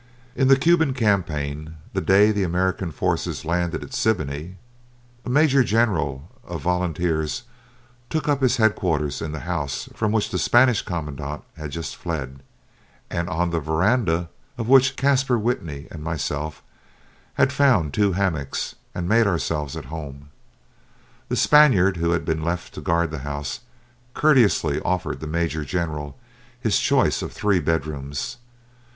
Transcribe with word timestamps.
In 0.35 0.47
the 0.47 0.55
Cuban 0.57 0.95
campaign 0.95 1.75
the 1.93 2.01
day 2.01 2.31
the 2.31 2.41
American 2.41 2.91
forces 2.91 3.45
landed 3.45 3.83
at 3.83 3.93
Siboney 3.93 4.55
a 5.23 5.29
major 5.29 5.63
general 5.63 6.27
of 6.43 6.63
volunteers 6.63 7.43
took 8.09 8.27
up 8.27 8.41
his 8.41 8.57
head 8.57 8.73
quarters 8.75 9.21
in 9.21 9.31
the 9.31 9.41
house 9.41 9.89
from 9.93 10.11
which 10.11 10.31
the 10.31 10.39
Spanish 10.39 10.81
commandant 10.81 11.43
had 11.55 11.69
just 11.69 11.95
fled, 11.95 12.41
and 13.11 13.29
on 13.29 13.51
the 13.51 13.59
veranda 13.59 14.29
of 14.57 14.67
which 14.67 14.95
Caspar 14.95 15.37
Whitney 15.37 15.87
and 15.91 16.03
myself 16.03 16.63
had 17.35 17.53
found 17.53 17.93
two 17.93 18.13
hammocks 18.13 18.73
and 18.95 19.07
made 19.07 19.27
ourselves 19.27 19.77
at 19.77 19.85
home. 19.93 20.29
The 21.29 21.35
Spaniard 21.35 21.97
who 21.97 22.09
had 22.09 22.25
been 22.25 22.43
left 22.43 22.73
to 22.73 22.81
guard 22.81 23.11
the 23.11 23.19
house 23.19 23.59
courteously 24.15 24.81
offered 24.81 25.19
the 25.19 25.27
major 25.27 25.63
general 25.63 26.17
his 26.59 26.79
choice 26.79 27.21
of 27.21 27.31
three 27.31 27.59
bed 27.59 27.85
rooms. 27.85 28.37